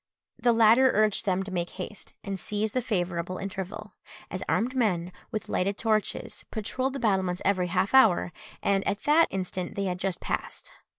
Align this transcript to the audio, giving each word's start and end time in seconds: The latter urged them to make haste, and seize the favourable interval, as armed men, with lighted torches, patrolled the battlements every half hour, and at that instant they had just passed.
The 0.39 0.51
latter 0.51 0.89
urged 0.95 1.27
them 1.27 1.43
to 1.43 1.51
make 1.51 1.69
haste, 1.77 2.13
and 2.23 2.39
seize 2.39 2.71
the 2.71 2.81
favourable 2.81 3.37
interval, 3.37 3.93
as 4.31 4.41
armed 4.49 4.75
men, 4.75 5.11
with 5.29 5.47
lighted 5.47 5.77
torches, 5.77 6.43
patrolled 6.49 6.93
the 6.93 6.99
battlements 6.99 7.43
every 7.45 7.67
half 7.67 7.93
hour, 7.93 8.31
and 8.63 8.83
at 8.87 9.03
that 9.03 9.27
instant 9.29 9.75
they 9.75 9.85
had 9.85 9.99
just 9.99 10.19
passed. 10.19 10.71